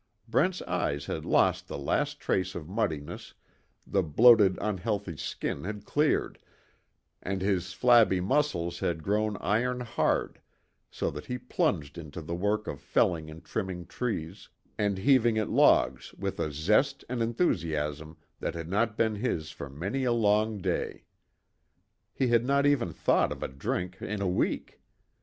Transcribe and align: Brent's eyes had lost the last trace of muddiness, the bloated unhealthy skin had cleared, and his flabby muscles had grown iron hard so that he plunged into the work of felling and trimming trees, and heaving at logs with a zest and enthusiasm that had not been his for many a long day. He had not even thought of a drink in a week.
Brent's 0.27 0.63
eyes 0.63 1.05
had 1.05 1.25
lost 1.27 1.67
the 1.67 1.77
last 1.77 2.19
trace 2.19 2.55
of 2.55 2.67
muddiness, 2.67 3.35
the 3.85 4.01
bloated 4.01 4.57
unhealthy 4.59 5.15
skin 5.15 5.63
had 5.63 5.85
cleared, 5.85 6.39
and 7.21 7.39
his 7.43 7.73
flabby 7.73 8.19
muscles 8.19 8.79
had 8.79 9.03
grown 9.03 9.37
iron 9.39 9.79
hard 9.81 10.41
so 10.89 11.11
that 11.11 11.27
he 11.27 11.37
plunged 11.37 11.99
into 11.99 12.19
the 12.19 12.33
work 12.33 12.65
of 12.65 12.81
felling 12.81 13.29
and 13.29 13.45
trimming 13.45 13.85
trees, 13.85 14.49
and 14.75 14.97
heaving 14.97 15.37
at 15.37 15.51
logs 15.51 16.15
with 16.15 16.39
a 16.39 16.51
zest 16.51 17.05
and 17.07 17.21
enthusiasm 17.21 18.17
that 18.39 18.55
had 18.55 18.69
not 18.69 18.97
been 18.97 19.13
his 19.17 19.51
for 19.51 19.69
many 19.69 20.03
a 20.03 20.11
long 20.11 20.57
day. 20.57 21.03
He 22.11 22.29
had 22.29 22.43
not 22.43 22.65
even 22.65 22.91
thought 22.91 23.31
of 23.31 23.43
a 23.43 23.47
drink 23.47 24.01
in 24.01 24.19
a 24.19 24.27
week. 24.27 24.81